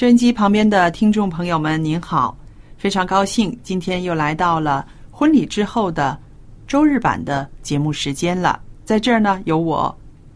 [0.00, 2.34] 收音机旁边的听众朋友们，您好！
[2.78, 6.18] 非常高兴今天又来到了婚礼之后的
[6.66, 8.58] 周日版的节目时间了。
[8.82, 9.94] 在这儿呢，由我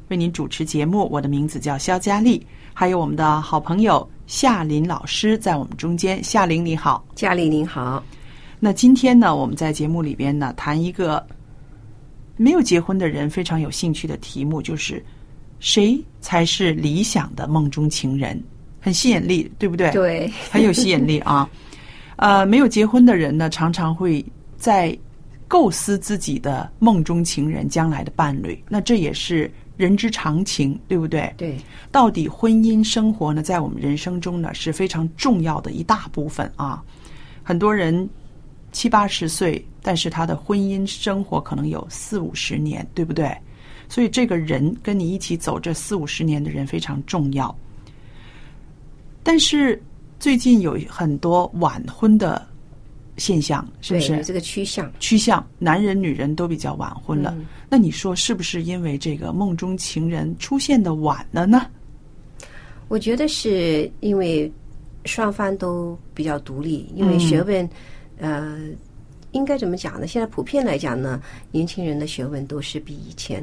[0.08, 6.22] 为您主持节目，我的名字叫肖佳丽，还有我们的好朋友夏琳老师在我们中间。
[6.22, 8.04] 夏琳你好，佳丽您好。
[8.60, 11.26] 那今天呢，我们在节目里边呢，谈一个
[12.36, 15.02] 没有结婚的人非常有兴趣的题目，就是
[15.58, 18.38] 谁才是理想的梦中情人？
[18.84, 19.90] 很吸引力，对不对？
[19.92, 21.48] 对，很有吸引力啊！
[22.16, 24.22] 呃，没有结婚的人呢，常常会
[24.58, 24.94] 在
[25.48, 28.62] 构思自己的梦中情人、将来的伴侣。
[28.68, 31.32] 那这也是人之常情，对不对？
[31.38, 31.56] 对。
[31.90, 36.82] 到底婚姻生活呢，在我们人生中呢，是非常重要的一大部分啊。
[37.42, 38.06] 很多人
[38.70, 43.34] 七八十岁，但是他的婚姻生活可能有四五十年，对不对？
[43.88, 47.54] 所以，这个人跟你一起走这四五十年的人非常重要。
[49.24, 49.82] 但是
[50.20, 52.46] 最近有很多晚婚的
[53.16, 54.22] 现象，是不是？
[54.22, 57.34] 这个趋向，趋向，男人女人都比较晚婚了。
[57.68, 61.66] 那你说是不是因为这个梦中情人出现的晚了呢？
[62.88, 64.50] 我觉得是因为
[65.06, 67.68] 双方都比较独立，因为学问，
[68.18, 68.58] 呃，
[69.32, 70.06] 应该怎么讲呢？
[70.06, 71.20] 现在普遍来讲呢，
[71.50, 73.42] 年轻人的学问都是比以前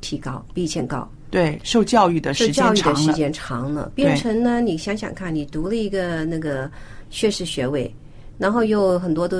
[0.00, 1.08] 提高，比以前高。
[1.30, 4.62] 对，受教育的时间长了，时间长了，变成呢？
[4.62, 6.70] 你想想看，你读了一个那个
[7.10, 7.94] 学士学位，
[8.38, 9.38] 然后又很多都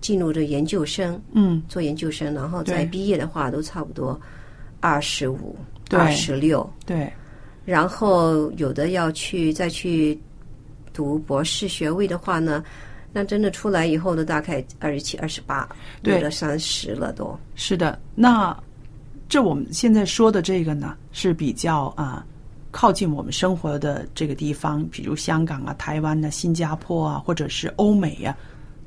[0.00, 4.20] 进入这研究生，嗯，做研究生，然后再毕业的话，都差不多
[4.80, 5.56] 二十五、
[5.90, 7.08] 二十六，对。
[7.64, 10.20] 然后有的要去再去
[10.92, 12.64] 读博士学位的话呢，
[13.12, 15.68] 那真的出来以后呢，大概二十七、二十八，
[16.02, 17.38] 对了三十了都。
[17.54, 18.56] 是的，那。
[19.32, 22.22] 这我们现在说的这个呢，是比较啊
[22.70, 28.36] 靠近我们生活的这个地方，比如香港啊、台湾啊、新加坡啊，或者是欧美呀，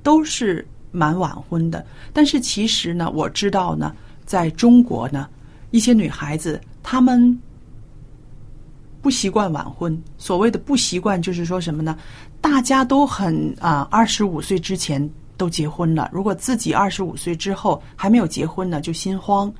[0.03, 1.83] 都是蛮晚婚的。
[2.13, 3.91] 但是其实呢，我知道呢，
[4.23, 5.27] 在中国呢，
[5.71, 7.41] 一些女孩子她们
[9.01, 9.99] 不习惯晚婚。
[10.15, 11.97] 所谓的不习惯，就是说什么呢？
[12.39, 19.51] 大家都很啊，二十五岁之前都结婚了，如果自己二十五岁之后还没有结婚呢，就心慌。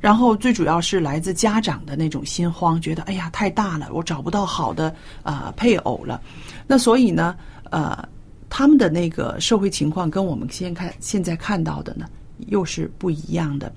[0.00, 6.20] 然后最主要是来自家长的那种心慌，觉得哎呀太大了，我找不到好的呃配偶了。
[6.66, 7.36] 那所以呢，
[7.70, 8.08] 呃，
[8.48, 12.06] 他们的那个社会情况跟我们现看现在看到的呢
[12.46, 13.70] 又是不一样的。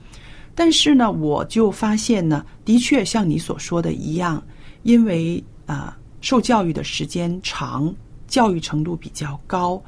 [0.56, 4.42] 但是呢，我就发现呢，的确像你所说的一样，
[4.84, 7.94] 因为啊受教育的时间长，
[8.28, 9.82] 教育程度比较高，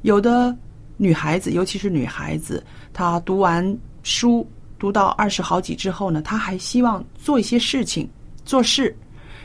[0.00, 0.56] 有的
[0.96, 2.64] 女孩子，尤其是女孩子，
[2.94, 4.48] 她读完书。
[4.82, 8.08] 读到二十好几之后呢，他还希望做一些事情，
[8.44, 8.92] 做事，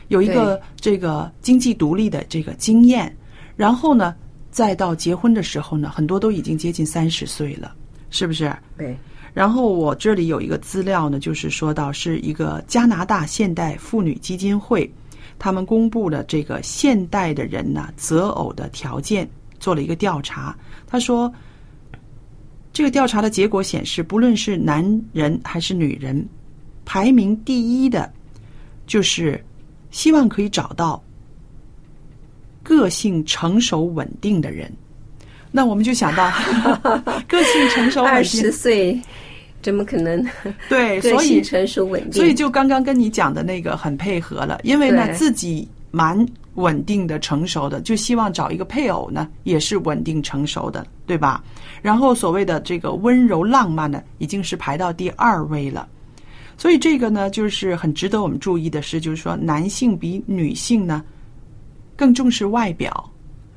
[0.08, 3.16] 有一个这个经济独立的这个经验，
[3.54, 4.16] 然后呢，
[4.50, 7.72] 再到结婚的时候呢，很多都已经接近三十岁了，
[8.10, 8.52] 是不是？
[8.76, 8.98] 对。
[9.32, 14.92] 然后我这里有一个资料呢，就是说到是一个加拿大现代妇女基金会，
[15.38, 19.30] 他们公布了这个现代的人呢择偶的条件，
[19.60, 21.32] 做了一个调查，他说。
[22.72, 26.24] 这个调查的结果显示，不论是男人还是女人，
[26.84, 28.10] 排名第一的，
[28.86, 29.42] 就是
[29.90, 31.02] 希望可以找到
[32.62, 34.70] 个性成熟稳定的人。
[35.50, 36.30] 那我们就想到
[37.26, 39.00] 个性成熟稳二十，岁
[39.62, 40.24] 怎么可能
[40.68, 42.12] 对， 所以成熟稳定？
[42.12, 51.42] 所以就刚刚跟你讲的那个很配合了，因为呢自己蛮稳定的、成熟的，就希望找一个配偶呢也是稳定成熟的，对吧？
[51.80, 55.88] 然后所谓的这个温柔浪漫呢，已经是排到第二位了。
[56.56, 61.04] 所以这个呢，就是很值得我们注意的是，就是说男性比女性呢
[61.94, 63.10] 更重视外表，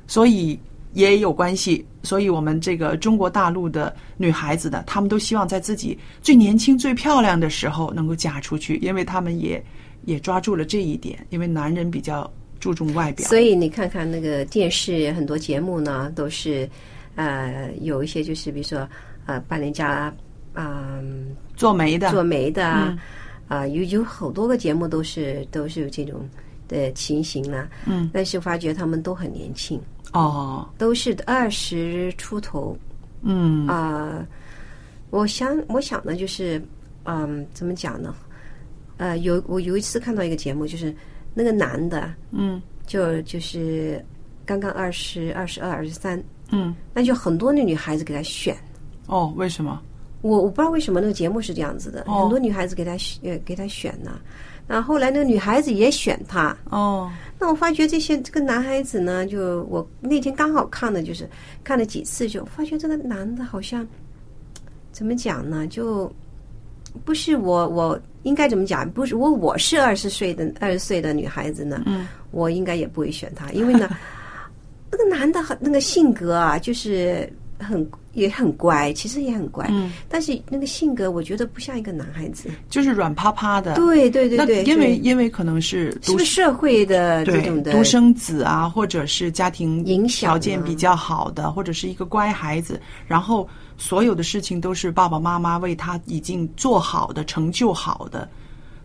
[0.06, 0.58] 所以
[0.92, 1.84] 也有关系。
[2.04, 9.64] 所以我们这个中国大陆的女孩子呢，她们都希望在自己最年轻、最漂亮的时候能够嫁出去，因为她们也
[10.04, 11.26] 也抓住了这一点。
[11.30, 16.68] 因为男人比较注重外表，所以你看看那个电视很多节目呢，都是
[17.16, 18.88] 呃有一些就是比如说
[19.26, 20.12] 呃帮人家
[20.54, 21.00] 啊、
[21.56, 22.98] 做媒的，做媒的啊
[23.48, 26.28] 嗯，啊、有有好多个节目都是都是有这种
[26.68, 27.68] 的情形呢。
[27.86, 29.80] 嗯，但是发觉他们都很年轻，
[30.12, 32.76] 哦，都是二十出头
[33.22, 34.26] 嗯啊、
[35.10, 36.60] 我想我想呢，就是
[37.04, 38.14] 嗯，怎么讲呢？
[39.02, 40.94] 呃，有我有一次看到一个节目，就是
[41.34, 44.00] 那个男的嗯就就是
[44.46, 46.22] 刚刚二十二十二二十三，
[46.52, 48.56] 嗯，那就很多那女孩子给他选。
[49.08, 49.82] 哦，为什么？
[50.20, 54.20] 我我不知道为什么那个节目是这样子的，哦很多女孩子给他选呃给他选呢、
[54.68, 57.10] 那后来那个女孩子也选他，哦，
[57.40, 61.28] 那我发觉这些这个男孩子呢，就我那天刚好看的就是
[61.64, 63.84] 看了几次，就发觉这个男的好像
[64.92, 65.66] 怎么讲呢？
[65.66, 66.08] 就
[67.04, 68.88] 不是我我应该怎么讲？
[68.90, 73.88] 不是我我是二十岁的二十岁的女孩子呢，嗯，我应该也不会选他，因为呢，
[74.90, 82.50] 那个男的很那个性格啊，就是很也很乖，其实也很乖，嗯，但是那个性格我觉得不像一个男孩子。
[82.68, 83.74] 就是软趴趴的。
[83.74, 93.48] 对对对对，因为因为可能是是独不是社会的这种的独生子啊，或者是家庭影响啊条件比较好的，或者是一个乖孩子，然后
[93.82, 98.28] 所有的事情都是爸爸妈妈为他已经做好的、成就好的，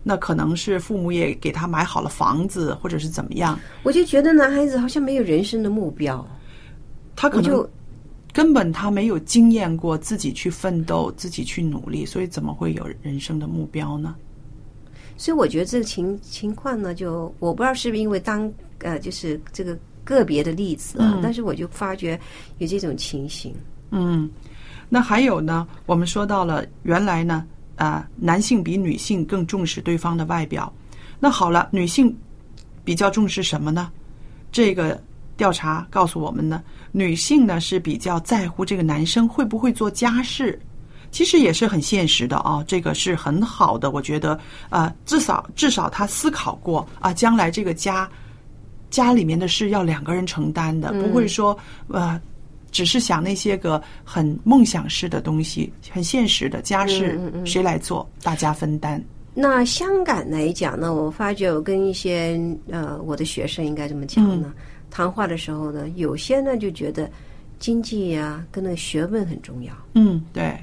[0.02, 6.26] 那可能是父母也给他买好了房子，或者是怎么样，我就觉得男孩子好像没有人生的目标，
[7.14, 7.70] 他可能就
[8.32, 14.16] 根本他没有经验过自己去奋斗、自己去努力，所以怎么会有人生的目标呢？
[15.16, 22.18] 所以我觉得这个情情况呢，就我不知道是不是因为当呃，就是这个个别的例子啊，嗯但是我就发觉
[22.58, 23.54] 有这种情形。
[23.90, 24.28] 嗯，
[24.88, 27.44] 那还有呢，我们说到了原来呢，
[27.76, 30.72] 啊、男性比女性更重视对方的外表。
[31.20, 32.16] 那好了，女性
[32.84, 33.90] 比较重视什么呢？
[34.50, 35.00] 这个
[35.36, 36.62] 调查告诉我们呢，
[36.92, 40.58] 女性呢是比较在乎这个男生会不会做家事。
[41.10, 44.38] 其实也是很现实的啊，这个是很好的，我觉得，
[44.68, 48.06] 呃，至少至少他思考过啊，将来这个家
[48.90, 51.58] 家里面的事要两个人承担的，不会说
[51.88, 52.20] 呃，
[52.70, 59.02] 只是想那些个很梦想式的东西，很现实的家事谁来做，大家分担。
[59.34, 64.52] 那香港来讲呢，我发觉我跟一些呃我的学生应该这么讲呢，
[64.90, 67.08] 谈话的时候呢，有些呢就觉得
[67.58, 70.56] 经济呀、跟那个学问很重要，嗯，对，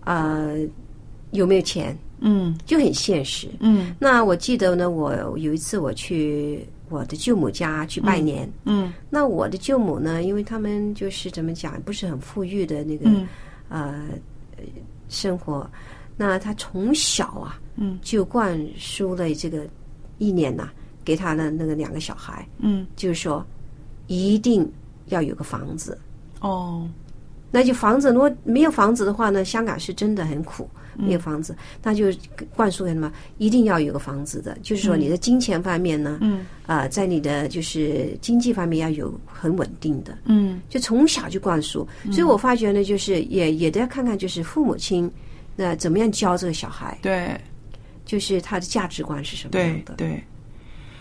[0.00, 0.46] 啊，
[1.32, 1.96] 有没有钱？
[2.20, 2.56] 嗯。
[2.66, 3.48] 就很现实。
[3.60, 3.94] 嗯。
[3.98, 8.92] 那我记得呢，我有一次我去我的舅母家去拜年，嗯。
[9.08, 13.26] 那我的舅母呢，因为他们就是怎么讲，不是很富裕的那个、嗯。
[13.70, 14.04] 呃
[15.08, 15.68] 生活，
[16.16, 19.66] 那他从小啊，嗯，就灌输了这个
[20.18, 20.70] 意念呐、
[21.04, 23.44] 给他的那个两个小孩，嗯，就是说
[24.06, 24.70] 一定
[25.06, 25.98] 要有个房子。
[26.40, 26.88] 哦，
[27.50, 30.68] 那就房子，如果没有房子的话呢，香港是真的很苦，
[31.00, 32.06] 没有房子，那就
[32.54, 41.86] 灌输给他们一定要有个房子的，就是说你的金钱方面呢，嗯啊、在你的就是经济方面要有很稳定的，嗯就从小就灌输。
[42.12, 45.10] 所以我发觉呢，就是也也得要看看，就是父母亲
[45.56, 47.38] 那怎么样教这个小孩，对
[48.04, 49.94] 就是他的价值观是什么样的。
[49.94, 50.24] 对对。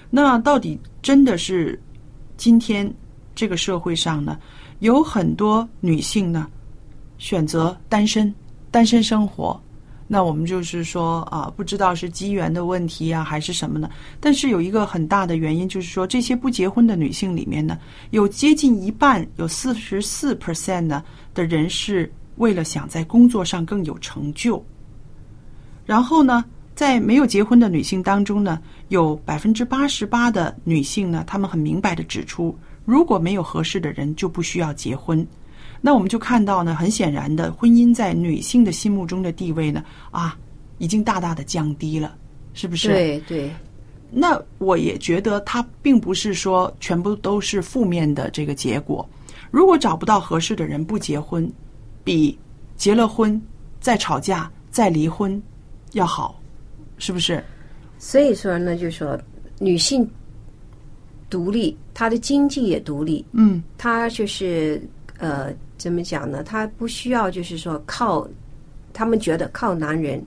[0.09, 1.79] 那到底真的是
[2.35, 2.91] 今天
[3.35, 4.39] 这个社会上呢，
[4.79, 6.47] 有很多女性呢
[7.19, 8.33] 选择单身，
[8.71, 9.61] 单身生活。
[10.11, 13.87] 那我们就是说啊，不知道是机缘的问题啊，还是什么呢？
[14.19, 17.77] 但是有一个很大的原因，就是说这些不结婚的女性里面呢，
[18.09, 21.03] 有接近一半，有四十四 percent 呢
[21.35, 24.65] 的人是为了想在工作上更有成就。
[25.85, 35.23] 然后呢，在没有结婚的女性当中呢，有百分之八十八的女性呢，她们很明白的指出，如果没有合适的人，就不需要结婚。
[35.81, 40.37] 那我们就看到呢，很显然的，婚姻在女性的心目中的地位呢，啊，
[40.77, 42.15] 已经大大的降低了，
[42.53, 42.89] 是不是？
[42.89, 43.51] 对对，
[44.11, 49.07] 那我也觉得它并不是说全部都是负面的这个结果。
[49.51, 51.49] 如果找不到合适的人不结婚，
[52.03, 52.37] 比
[52.75, 53.41] 结了婚
[53.79, 55.41] 再吵架再离婚
[55.93, 56.39] 要好，
[56.97, 57.43] 是不是？
[57.97, 59.19] 所以说呢，就是说
[59.59, 60.07] 女性
[61.29, 64.81] 独立，她的经济也独立，嗯，她就是
[65.17, 66.43] 呃，怎么讲呢？
[66.43, 68.27] 她不需要就是说靠，
[68.93, 70.23] 他们觉得靠男人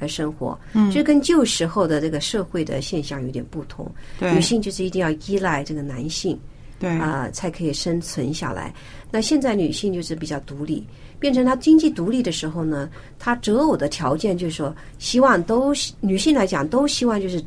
[0.00, 3.88] 来生活，嗯这跟旧时候的这个社会的现象有点不同。
[4.18, 6.36] 对女性就是一定要依赖这个男性
[6.78, 8.74] 对啊、才可以生存下来。
[9.10, 10.86] 那现在女性就是比较独立，
[11.18, 17.42] 变成她经济独立的时候呢，她择偶的条件就是说，希望都女性来讲都希望就是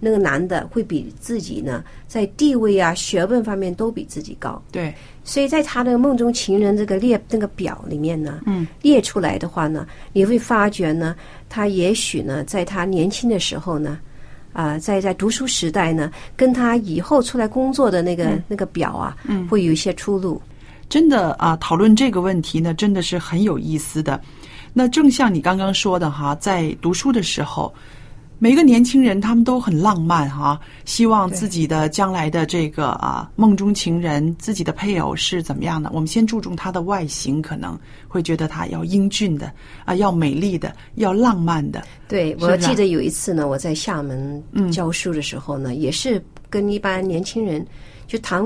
[0.00, 4.60] 那个男的会比自己呢在地位啊、学问方面都比自己高。
[4.70, 11.16] 对所以在他的梦中情人这个列那个表里面呢，嗯，列出来的话呢，你会发觉呢，
[11.48, 13.98] 他也许呢，在他年轻的时候呢，
[14.52, 20.40] 啊、在在读书时代呢，跟他以后出来工作的那个、那个表啊，嗯，会有一些出入。
[20.90, 24.20] 真的啊，讨论这个问题呢，真的是很有意思的。
[24.74, 27.72] 那正像你刚刚说的哈，在读书的时候，
[28.38, 35.90] 每个年轻人他们都很浪漫哈，希望自己的将来的这个啊梦中情人，自己的配偶是怎么样的？
[35.94, 39.50] 我们先注重他的外形，可能会觉得他要英俊的
[39.84, 41.82] 啊，要美丽的，要浪漫的。
[42.08, 47.64] 对，我记得有一次呢，我在厦门教书的时候呢，也是跟一般年轻人
[48.06, 48.44] 就谈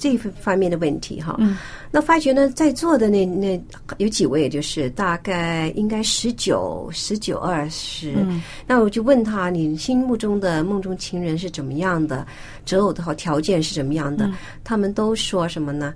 [0.00, 1.36] 这方面的问题哈。
[1.38, 1.58] 嗯，
[1.90, 3.62] 那发觉呢，在座的那那
[3.98, 8.14] 有几位，就是大概应该十九、十九、二十。
[8.16, 12.26] 嗯，那我就问他，你心目中的梦中情人是怎么样的？
[12.64, 14.24] 择偶的好条件是怎么样的？
[14.26, 15.92] 嗯他们都说什么呢？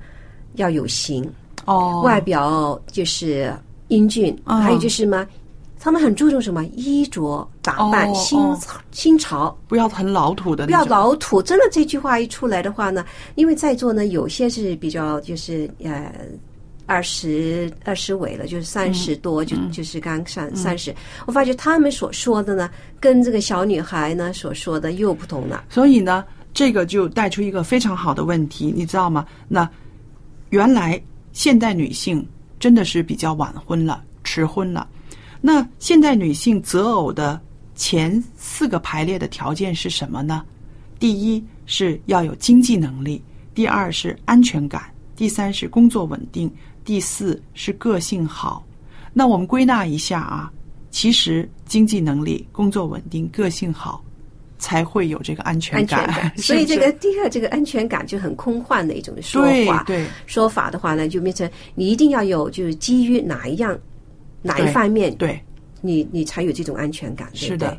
[0.56, 1.26] 要有型，
[1.64, 3.52] 哦，外表就是
[3.88, 5.26] 英俊，嗯还有就是什么？
[5.84, 8.58] 他们很注重什么衣着打扮，哦新哦
[8.90, 11.42] 新潮，不要很老土的不要，老土。
[11.42, 16.10] 真的这句话一出来的话呢，因为在座呢有些是比较就是呃
[16.86, 20.94] 二十二十尾了，就是三十多，就就是刚上三十。
[21.26, 25.64] 我发觉他们所说的呢，跟这个小女孩呢所说的又不同了。
[25.68, 26.24] 所以呢，
[26.54, 29.26] 这个就带出一个非常好的问题，你知道吗？
[29.48, 29.68] 那
[30.48, 30.98] 原来
[31.34, 32.26] 现代女性
[32.58, 34.88] 真的是比较晚婚了，迟婚了。
[35.46, 37.38] 那现代女性择偶的
[37.74, 40.42] 前四个排列的条件是什么呢？
[40.98, 43.22] 第一是要有经济能力，
[43.54, 46.50] 第二是安全感，第三是工作稳定，
[46.82, 48.64] 第四是个性好。
[49.12, 50.50] 那我们归纳一下啊，
[50.90, 54.02] 其实经济能力、工作稳定、个性好，
[54.58, 56.32] 才会有这个安全感。
[56.40, 59.84] 所以这个第二，这个安全感就很空幻的一种说法。
[59.86, 63.78] 对对说法的话呢，就变成你一定要有，就是基于哪一样、
[64.44, 65.42] 哪一方面，对，
[65.80, 67.76] 你你才有这种安全感，是的。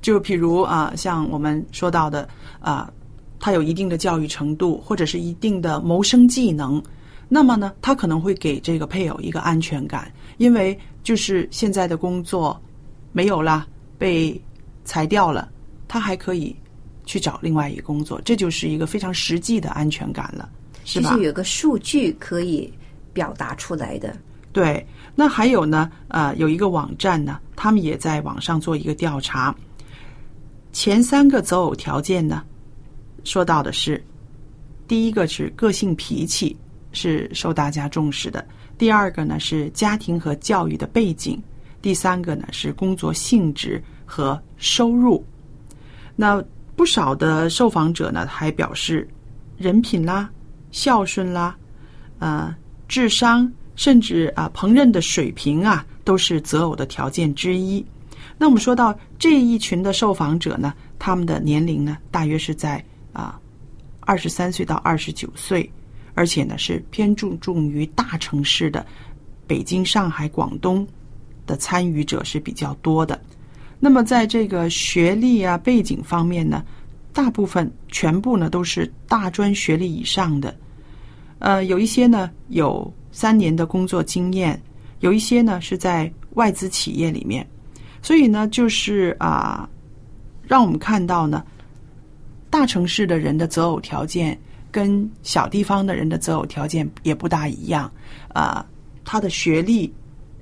[0.00, 2.26] 就譬如啊、像我们说到的
[2.58, 2.90] 啊、
[3.38, 6.82] 他有一定的教育程度，或者是一定的谋生技能，
[7.28, 12.58] 那么呢，他可能会给这个配偶一个安全感，因为就是现在的工作
[13.12, 13.66] 没有啦，
[13.98, 14.40] 被
[14.84, 15.50] 裁掉了，
[15.86, 16.54] 他还可以
[17.04, 20.48] 去找另外一个工作，这就是一个非常实际的安全感了，
[20.84, 21.10] 是吧？
[21.10, 22.72] 就是有个数据可以
[23.12, 24.16] 表达出来的。
[24.52, 24.86] 对，
[25.18, 29.52] 那还有呢，呃，有一个网站呢，他们也在网上做一个调查，
[30.72, 32.44] 前三个择偶条件呢，
[33.24, 34.04] 说到的是，
[34.86, 36.54] 第一个是个性脾气
[36.92, 38.46] 是受大家重视的，
[38.76, 41.42] 第二个呢是家庭和教育的背景，
[41.80, 45.24] 第三个呢是工作性质和收入。
[46.14, 46.44] 那
[46.76, 49.08] 不少的受访者呢还表示，
[49.56, 50.30] 人品啦、
[50.72, 51.56] 孝顺啦、
[52.18, 52.54] 呃，
[52.86, 57.84] 智商，甚至啊烹饪的水平啊，都是择偶的条件之一。
[58.38, 63.38] 那我们说到这一群的受访者呢，他们的年龄呢，大约是在啊
[64.00, 65.70] 二十三岁到二十九岁，
[66.14, 68.84] 而且呢是偏注重于大城市的
[69.46, 70.86] 北京、上海、广东
[71.46, 73.18] 的参与者是比较多的。
[73.78, 76.64] 那么在这个学历啊背景方面呢，
[77.12, 80.54] 大部分全部呢都是大专学历以上的。
[81.38, 84.60] 呃，有一些呢有三年的工作经验，
[85.00, 87.48] 有一些呢是在外资企业里面，
[88.02, 89.66] 所以呢就是啊、
[90.42, 91.42] 让我们看到呢，
[92.50, 94.38] 大城市的人的择偶条件
[94.70, 97.90] 跟小地方的人的择偶条件也不大一样
[98.34, 98.62] 啊、
[99.02, 99.90] 他的学历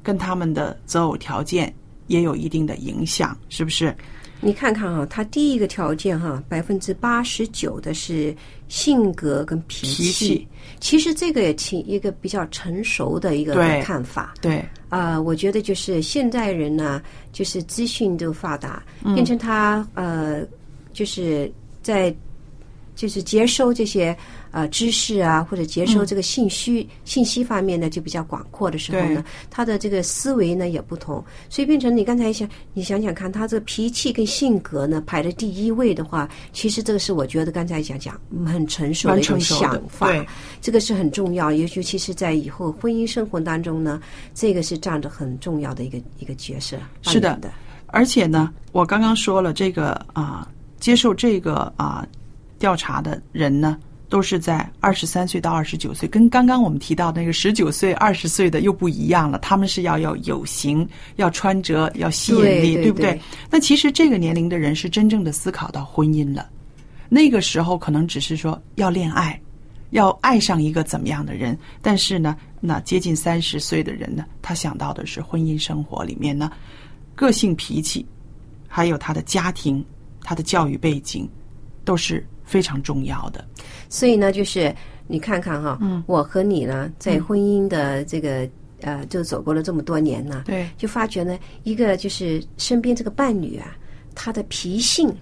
[0.02, 1.72] 跟他们的择偶条件
[2.08, 3.96] 也有一定的影响，是不是？
[4.44, 8.34] 你看看哈，他第一个条件哈，百分之八十九的是
[8.68, 10.02] 性格跟脾气。
[10.02, 10.48] 脾气
[10.80, 14.34] 其实这个也挺一个比较成熟的一个看法。
[14.42, 17.00] 对，啊、我觉得就是现代人呢，
[17.32, 20.42] 就是资讯都发达，嗯变成他呃
[20.92, 21.50] 就是
[21.82, 22.14] 在
[22.94, 24.16] 就是接收这些
[24.54, 40.08] 呃知识啊，或者接收这个信息、信息方面呢，就比较广阔的时候呢，他的这个思维呢也不同，所以变成你刚才想，你想想看，他这个脾气跟性格呢排在第一位的话，其实这个是我觉得刚才讲讲很成熟的一种想法，
[40.60, 44.00] 这个是很重要，尤其是在以后婚姻生活当中呢，
[44.34, 46.76] 这个是占着很重要的一个一个角色。
[47.02, 47.36] 是的。
[47.38, 47.50] 的，
[47.88, 52.06] 而且呢，我刚刚说了这个啊，接受这个啊。
[52.56, 53.76] 调查的人呢，
[54.14, 59.40] 都是在二十三岁到二十九岁，跟刚刚我们提到那个十九岁、二十岁的又不一样了。
[59.40, 63.20] 他们是要要有型，要穿着，要吸引力，对不对？
[63.50, 66.48] 那其实这个年龄的人是真正的思考到婚姻了。
[67.08, 69.36] 那个时候可能只是说要恋爱，
[69.90, 76.52] 要爱上一个怎么样的人，但是呢，那接近三十岁的人呢，他想到的是婚姻生活里面呢，
[77.16, 78.06] 个性脾气，
[78.68, 79.84] 还有他的家庭、
[80.22, 81.28] 他的教育背景，
[81.84, 82.24] 都是。
[82.44, 83.44] 非常重要的，
[83.88, 84.74] 所以呢，就是
[85.06, 88.48] 你看看哈，嗯，我和你呢，在婚姻的这个
[88.82, 93.76] 呃，就走过了这么多年呢，对，就发觉呢，一个就是身边这个伴侣啊，
[94.14, 95.12] 他的脾性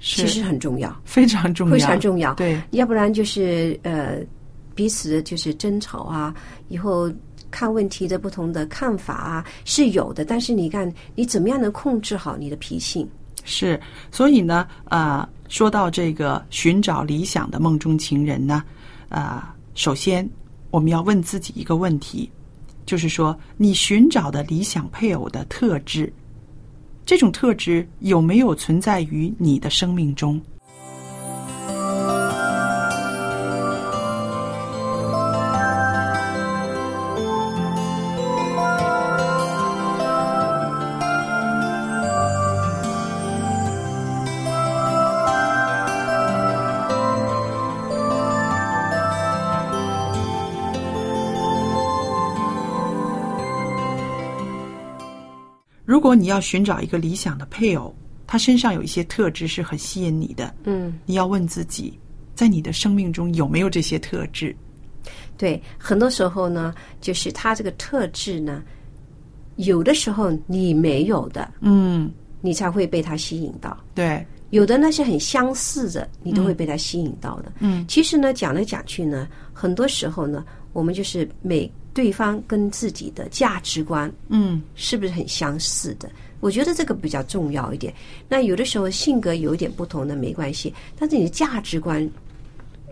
[0.00, 4.18] 其实很重要，非常重要，非常重要，对，要不然就是呃，
[4.74, 6.34] 彼此就是争吵啊，
[6.68, 7.10] 以后
[7.50, 13.08] 看问题的不同的看法啊是有的，但是你看你怎么样能控制好你的脾性？
[13.44, 15.28] 是，所以呢，呃。
[15.46, 18.64] 说到这个寻找理想的梦中情人呢，
[19.08, 20.28] 啊，首先
[20.70, 22.28] 我们要问自己一个问题，
[22.86, 26.12] 就是说你寻找的理想配偶的特质，
[27.06, 30.40] 这种特质有没有存在于你的生命中？
[55.84, 57.94] 如果你要寻找一个理想的配偶，
[58.26, 61.98] 他身上有一些特质是很吸引你的，嗯，你要问自己，
[62.34, 64.56] 在你的生命中有没有这些特质？
[65.36, 68.62] 对，很多时候呢，就是他这个特质呢，
[69.56, 73.76] 有的时候你没有的，嗯，你才会被他吸引到。
[73.94, 77.52] 对，有的呢是很相似的，你都会被他吸引到的。
[77.58, 80.42] 嗯，其实呢，讲来讲去呢，很多时候呢，
[80.72, 81.70] 我们就是每。
[81.94, 86.10] 对方跟自己的价值观，嗯，是不是很相似的？
[86.40, 87.94] 我觉得这个比较重要一点。
[88.28, 92.06] 那有的时候性格有一点不同的没关系，但是你的价值观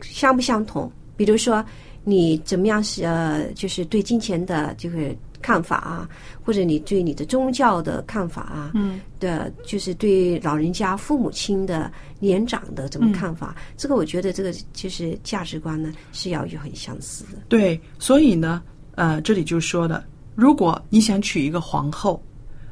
[0.01, 0.91] 相不相同？
[1.17, 1.63] 比如说
[2.05, 6.09] 你怎么样是呃，就是对金钱的这个看法啊，
[6.45, 13.55] 或者你对你的宗教的看法啊，嗯，的，就是对老人家、父母亲的年长的怎么看法？
[13.77, 17.43] 这个我觉得这个就是价值观呢是要有很相似的。
[17.49, 18.63] 对，所以呢。
[19.03, 20.05] 呃，这里就说了，
[20.37, 22.23] 如果你想娶一个皇后，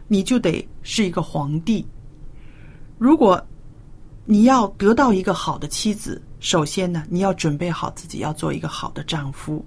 [0.06, 1.84] 你就得是一个皇帝。
[2.98, 3.44] 如果
[4.26, 9.66] 你要得到一个好的妻子，首先呢，你要准备好自己要做一个好的丈夫。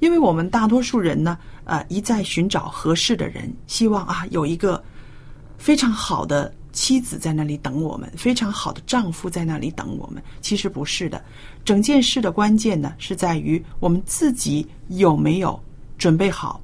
[0.00, 4.84] 因为我们大多数人呢，呃，一再寻找合适的人，希望啊有一个
[5.56, 10.22] 非常好的妻子在那里等我们，非常好的丈夫在那里等我们。
[10.42, 11.24] 其实不是的，
[11.64, 15.58] 整件事的关键呢，是在于我们自己有没有。
[15.98, 16.60] 准备好，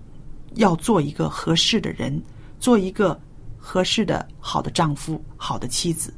[0.57, 2.21] 要做一个合适的人，
[2.59, 3.19] 做一个
[3.57, 6.13] 合适的好的丈夫、好的妻子。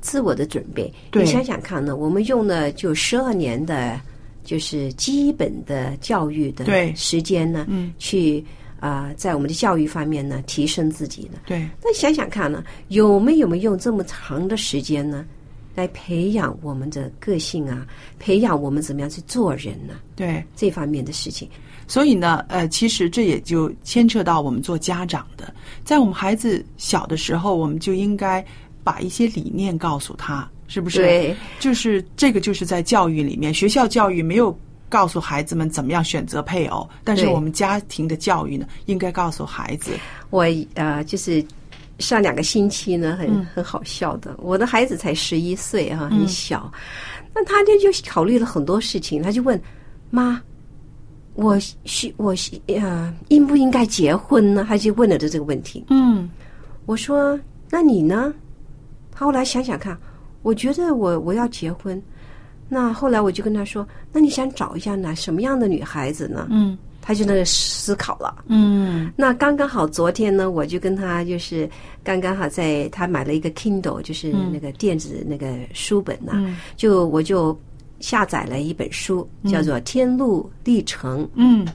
[0.00, 1.96] 自我的准备，你想想看呢？
[1.96, 4.00] 我们用了就十二年的，
[4.44, 8.42] 就是基本的教育的时间呢，嗯，去
[8.78, 11.40] 啊，在我们的教育方面呢，提升自己呢。
[11.44, 11.68] 对。
[11.82, 15.26] 那想想看呢，有没有没用这么长的时间呢，
[15.74, 17.86] 来培养我们的个性啊，
[18.18, 19.94] 培养我们怎么样去做人呢？
[20.14, 21.48] 对这方面的事情。
[21.88, 25.52] 所以呢，呃，其实这也就牵扯到我们做家长的，
[25.84, 28.44] 在我们孩子小的时候，我们就应该
[28.82, 30.98] 把一些理念告诉他，是不是？
[30.98, 34.56] 对，就是这个，就是在教育里面，学校教育没有
[34.88, 39.92] 告诉孩子们怎么样选择配偶，但是我们家庭的教育呢，应该告诉孩子。
[40.30, 40.44] 我
[40.74, 41.44] 呃，就是
[42.00, 46.72] 上两个星期呢，很很好笑的，我的孩子才十一岁啊，很小，
[47.32, 49.60] 那他就就考虑了很多事情，他就问
[50.10, 50.42] 妈。
[51.36, 54.64] 我需我需呃，应不应该结婚呢？
[54.68, 55.84] 他就问了的这个问题。
[55.90, 56.28] 嗯，
[56.86, 57.38] 我说
[57.70, 58.34] 那你呢？
[59.12, 59.96] 他后来想想看，
[60.42, 62.02] 我觉得我我要结婚。
[62.68, 66.48] 那后来我就跟他说，那你想找一下哪什么样的女孩子呢？
[66.50, 68.44] 嗯，他就那个思考了。
[68.48, 71.68] 嗯那刚刚好，昨天呢，我就跟他就是
[72.02, 77.56] 刚刚好在他买了一个 Kindle，就是那个电子那个书本呐、嗯就我就
[78.00, 81.24] 下载了一本书，叫做《天路历程》。
[81.34, 81.66] 嗯，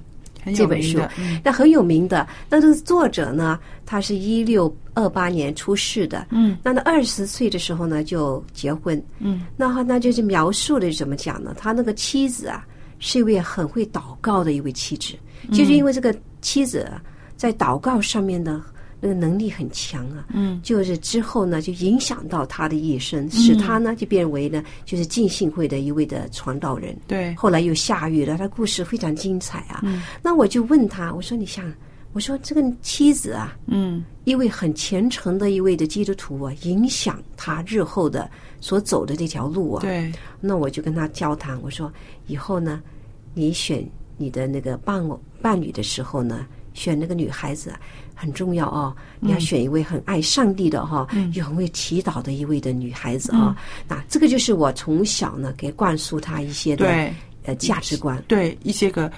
[0.56, 2.28] 这本书，嗯那很有名的。
[2.50, 6.28] 那这个作者呢，他是一六二八年出世的。
[6.32, 9.02] 嗯，那他二十岁的时候呢就结婚。
[9.20, 11.54] 嗯，那他那就是描述的怎么讲呢？
[11.58, 12.66] 他那个妻子啊，
[13.00, 15.14] 是一位很会祷告的一位妻子，
[15.52, 17.02] 就是因为这个妻子啊
[17.36, 18.62] 在祷告上面的
[19.02, 20.28] 那个能力很强啊。
[20.32, 26.96] 嗯，就是之后呢，就影响到他的一生，使他呢就变为呢就是浸信会的一位的传道人。
[27.08, 29.84] 对，后来又下狱了，他故事非常精彩啊。
[30.22, 31.74] 那我就问他，我说你想，
[32.14, 39.82] 我说这个妻子啊，嗯一位很虔诚的一位的基督徒啊，影响他日后的所走的这条路啊。
[39.82, 41.92] 对，那我就跟他交谈，我说
[42.28, 42.82] 以后呢，
[43.34, 43.84] 你选
[44.18, 47.80] 你的那个伴偶伴侣的时候呢，选那个女孩子啊
[48.16, 53.56] 很重要哦，你要选一位很爱上帝的哈、又很会祈祷的一位的女孩子啊。
[53.88, 58.24] 那这个就是我从小呢给灌输她一些的对呃价值观。
[58.28, 59.12] 对一些个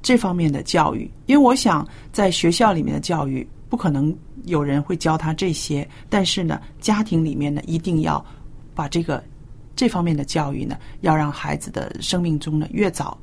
[0.00, 4.14] 这方面的教育，因为我想在学校里面的教育不可能
[4.44, 8.24] 有人会教他这些，但是呢，家庭里面呢一定要
[8.74, 9.22] 把这个
[9.76, 13.16] 这方面的教育呢，要让孩子的生命中呢越早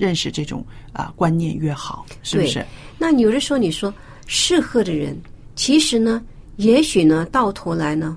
[0.00, 2.64] 认识这种啊、观念越好，是不是？
[2.98, 3.92] 那有的时候你说
[4.26, 5.14] 适合的人，
[5.54, 6.22] 其实呢，
[6.56, 8.16] 也许呢，到头来呢，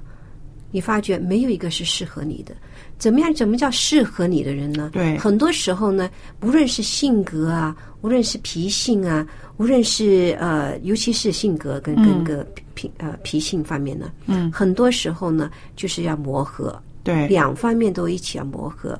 [0.72, 2.56] 你发觉没有一个是适合你的。
[2.98, 3.34] 怎么样？
[3.34, 4.90] 怎么叫适合你的人呢？
[4.94, 6.10] 对很多时候呢，
[6.42, 18.98] 无论是性格啊，无论是脾性啊，无论是呃，尤其是性格跟跟个脾呃脾性方面呢，嗯，很多时候呢，就是要磨合，对，两方面都一起要磨合，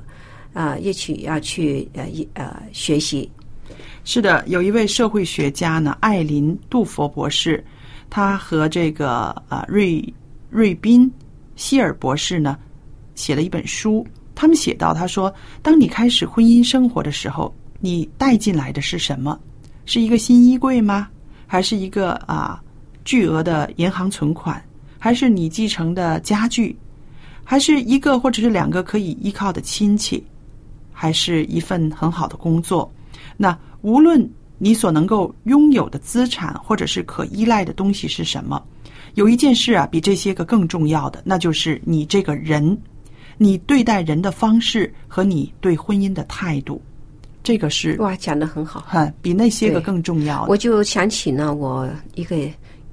[0.54, 3.30] 啊、一起要去呃一呃学习。
[4.04, 7.62] 是的，有一位社会学家呢，艾琳·杜佛博士，
[8.08, 10.02] 他和这个呃瑞
[10.48, 11.10] 瑞宾
[11.56, 12.58] 希尔博士呢，
[13.14, 14.06] 写了一本书。
[14.34, 19.38] 他们写到，他说，当你开始婚姻生活的时候，你带进来的是什么？
[19.86, 21.08] 是一个新衣柜吗？
[21.46, 22.62] 还是一个啊
[23.04, 24.62] 巨额的银行存款？
[24.98, 26.76] 还是你继承的家具？
[27.44, 30.24] 还是一个或者是两个可以依靠的亲戚？
[31.04, 32.90] 还是一份很好的工作？
[33.36, 38.64] 那无论你所能够拥有的资产或者是可依赖的东西是什么，
[39.16, 42.74] 有一件事啊，比这些个更重要的，那就是你这个人，
[43.36, 46.80] 你对待人的方式和你对婚姻的态度，
[47.42, 48.82] 这个是哇，讲的很好。
[48.86, 50.46] 很比那些个更重要。
[50.48, 52.34] 我就想起呢，我一个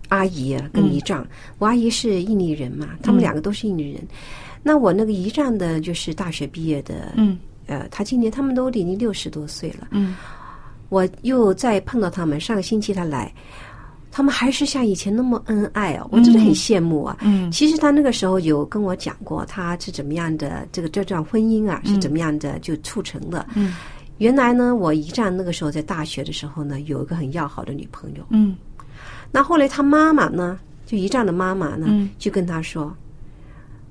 [0.10, 1.26] 阿姨啊，跟姨丈，
[1.60, 4.06] 我阿姨是印尼人嘛，他们两个都是印尼人。
[4.62, 7.39] 那我那个姨丈的，就是大学毕业的，嗯
[7.72, 9.88] 呃，他今年他们都已经六十多岁了。
[9.92, 10.14] 嗯，
[10.90, 13.34] 我又再碰到他们，上个星期他来，
[14.12, 17.16] 他们还是像以前那么恩爱哦，我真的很羡慕啊。
[17.22, 23.48] 嗯其实他那个时候有跟我讲过，他是怎么样的，这个这段婚姻啊是怎么样的就促成的。
[23.56, 23.74] 嗯，
[24.18, 28.24] 原来呢，我一战那个时候在大学的时候呢，有一个很要好的女朋友。
[28.32, 28.56] 嗯
[29.32, 32.94] 那后来他妈妈呢，就一战的妈妈呢，嗯就跟他说：“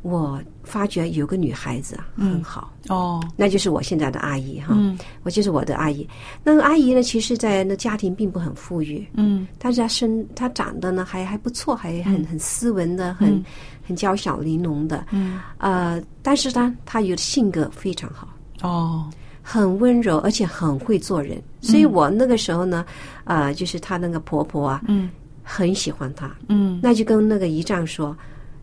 [0.03, 3.23] 我发觉有个女孩子啊很好，哦。
[3.37, 4.99] 那就是我现在的阿姨哈，嗯。
[5.23, 6.09] 我就是我的阿姨。
[6.43, 9.47] 那个阿姨呢，其实，在那家庭并不很富裕，嗯。
[9.59, 13.45] 但是她身她长得呢还还不错，还很很斯文的，很、
[13.87, 15.41] 很娇小玲珑的，嗯。
[15.59, 18.29] 呃，但是呢，她有性格非常好。”
[18.63, 19.11] 哦。
[19.43, 22.85] 很温柔，而且很会做人，所以我那个时候呢，
[23.25, 25.11] 呃，就是她那个婆婆啊，嗯。
[25.43, 26.79] 很喜欢她，嗯。
[26.83, 28.17] 那就跟那个姨丈说，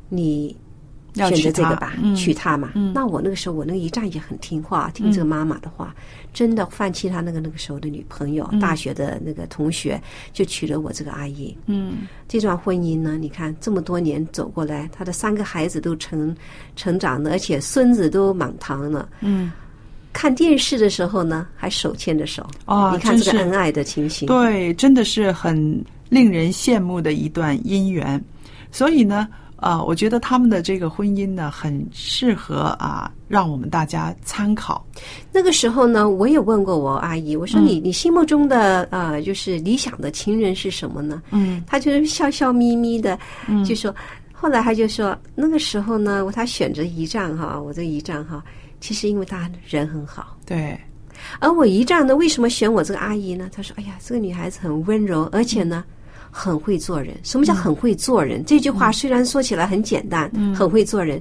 [0.08, 0.56] 你要
[1.18, 2.72] 选择这个吧，嗯娶她嘛。
[2.76, 5.96] 嗯那我那个时候，我那个姨丈也很听话，听这个妈妈的话，
[6.34, 10.02] 真的放弃他那个那个时候的女朋友，大学的那个同学，
[10.34, 11.56] 就娶了我这个阿姨。
[11.66, 16.36] 嗯这段婚姻呢，你看这么多年走过来，他的三个孩子都成
[16.76, 19.08] 成长了，而且孙子都满堂了。
[19.22, 19.52] 嗯，
[20.14, 22.46] 看电视的时候呢，还手牵着手。
[22.66, 24.28] 啊你看这个恩爱的情形。
[24.28, 28.22] 对，真的是很令人羡慕的一段姻缘。
[28.72, 34.86] 所以呢，啊，我觉得他们的这个婚姻呢，很适合啊，让我们大家参考。
[35.32, 41.22] 那个时候呢，我也问过我阿姨，我说嗯你、你心目中的呃，就是理想的情人是什么呢？
[41.32, 43.18] 嗯她就是笑笑眯眯的，
[43.66, 43.94] 就说。
[44.40, 48.44] 后来她就说，那个时候呢，她选择姨丈哈，我这个姨丈哈，
[48.80, 50.38] 其实因为他人很好。
[50.46, 50.80] 对，
[51.40, 53.50] 而我姨丈呢，为什么选我这个阿姨呢？
[53.52, 55.84] 他说：“哎呀，这个女孩子很温柔，而且呢，
[56.38, 57.18] 很会做人。
[57.24, 58.46] 什么叫很会做人？
[58.46, 61.20] 这句话虽然说起来很简单，很会做人。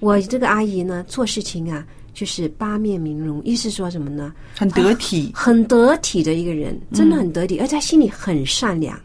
[0.00, 4.32] 我这个阿姨呢，做事情啊就是八面玲珑，意思说什么呢？
[4.56, 5.30] 很得体。
[5.34, 8.98] 很得体的一个人，真的很得体，而且她心里很善良。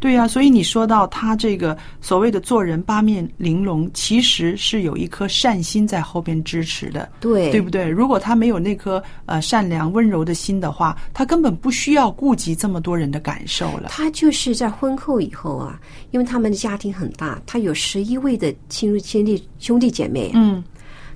[0.00, 7.88] 对呀、所以你说到他这个所谓的做人八面玲珑，其实是有一颗善心在后边支持的，对，对不对？
[7.88, 13.88] 如果他没有那颗呃善良温柔的心的话，他根本不需要顾及这么多人的感受了。
[13.88, 20.62] 他就是在婚后以后啊，因为他们的家庭很大，他有十一位的亲兄弟兄弟姐妹，嗯，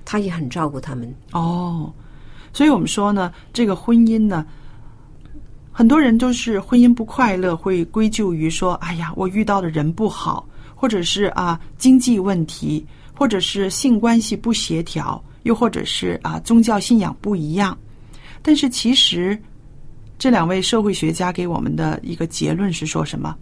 [0.05, 1.12] 他也很照顾他们。
[1.33, 1.92] 哦，
[2.52, 4.46] 所以我们说呢，这个婚姻呢，
[5.79, 17.77] 很多人都是婚姻不快乐，会归咎于说，哎呀，我遇到的人不好，或者是啊经济问题，或者是性关系不协调，又或者是啊宗教信仰不一样。
[18.41, 19.39] 但是其实，
[20.19, 23.37] 这两位社会学家给我们的一个结论是说什么？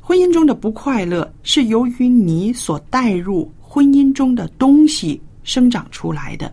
[0.00, 6.52] 婚姻中的不快乐是由于你所带入婚姻中的东西生长出来的。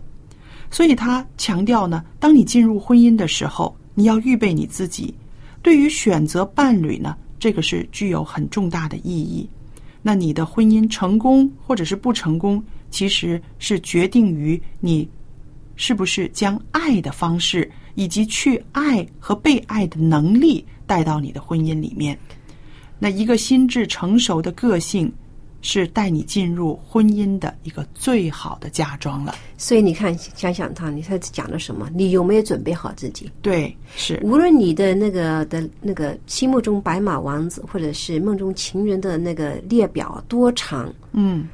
[0.70, 5.14] 所以他强调呢，当你进入婚姻的时候，你要预备你自己。
[5.60, 9.46] 对于选择伴侣呢，这个是具有很重大的意义。
[10.00, 15.06] 那你的婚姻成功或者是不成功，其实是决定于你
[15.76, 22.18] 是不是将爱的方式以及去爱和被爱的能力带到你的婚姻里面。
[22.98, 25.12] 那一个心智成熟的个性，
[25.62, 29.34] 是带你进入婚姻的一个最好的嫁妆了。
[29.56, 31.88] 所以你看，想想他，你他讲了什么？
[31.94, 33.30] 你有没有准备好自己？
[33.42, 41.46] 对，是无论你的那个的那个心目中白马王子，或者是梦中情人的那个列表多长，嗯，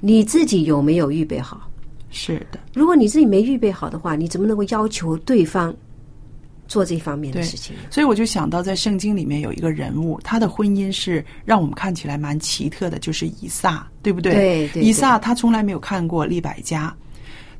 [0.00, 1.68] 你自己有没有预备好？
[2.12, 5.72] 是的，如果你自己没预备好的话，你怎么能够要求对方
[6.70, 7.74] 做这方面的事情？
[7.90, 14.32] 所以我就想到，在圣经里面有一个人物，他的婚姻是让我们看起来蛮奇特的，就是以撒，对不对？
[14.32, 16.94] 对对以撒他从来没有看过利百加，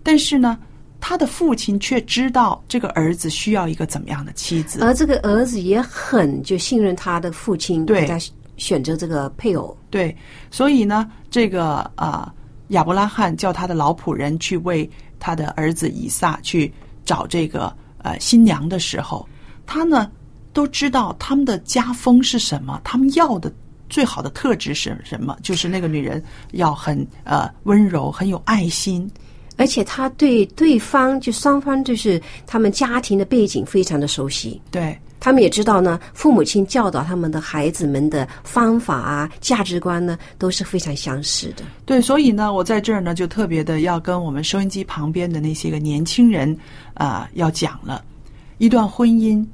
[0.04, 0.56] 但是呢，
[1.00, 4.78] 他的父亲却知道这个儿子需要一个怎么样的妻子。
[4.80, 8.16] 而这个儿子也很就信任他的父亲，对给他
[8.56, 9.76] 选择这个配偶。
[9.90, 10.16] 对，
[10.52, 12.32] 所以呢，这个呃
[12.68, 16.72] 亚伯拉罕叫他的老仆人去为他的儿子以撒去
[17.04, 19.28] 找这个呃新娘的时候，
[19.66, 20.10] 他呢
[20.52, 23.52] 都知道他们的家风是什么，他们要的
[23.88, 29.10] 最好的特质是什么，就是那个女人要很呃温柔，很有爱心。
[29.56, 41.62] 而且他对对方就双方就是他们家庭的背景非常的熟悉，对，他们也知道呢，父母亲教导他们的孩子们的方法啊、价值观呢都是非常相似的。
[41.84, 46.58] 对，所以呢，我在这儿呢，就特别的要跟我们收音机旁边的那些个年轻人
[46.94, 48.02] 啊、要讲了，
[48.58, 49.46] 一段婚姻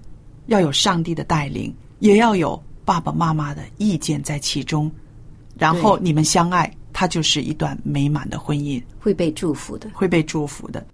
[0.47, 4.91] 要有上帝的带领，也要有爸爸妈妈的意见在其中，
[5.59, 9.91] 然后你们相爱，它就是一段美满的婚姻，会被祝福的。
[9.93, 10.87] 会被祝福的。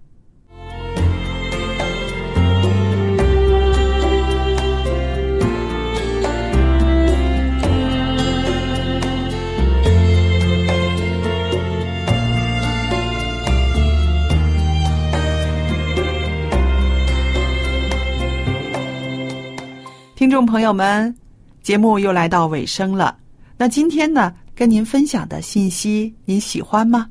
[20.23, 21.13] 听众朋友们，
[21.61, 23.17] 节目又来到尾声了。
[23.57, 27.09] 那今天呢，跟您分享的信息您喜欢吗？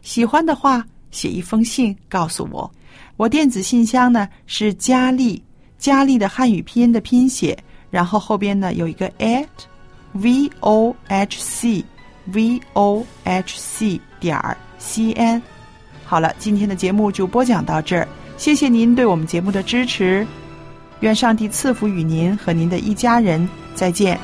[0.00, 2.72] 喜欢的话，写一封信告诉我。
[3.16, 5.42] 我电子信箱呢是佳丽，
[5.76, 7.58] 佳丽的汉语拼音的拼写，
[7.90, 9.44] 然后后边呢有一个 at
[10.12, 11.84] v o h c
[12.26, 15.42] v o h c 点儿 c n。
[16.04, 20.24] 好了，今天的节目就播讲到这儿，谢谢您对我们节目的支持。
[21.02, 24.18] 愿上帝赐福与您和您的一家人，再见。